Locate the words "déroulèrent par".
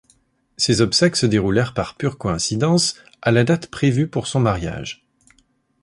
1.27-1.95